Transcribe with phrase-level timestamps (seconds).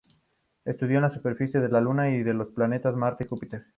[0.65, 3.67] Estudió las superficies de la Luna y de los planetas Marte y Júpiter.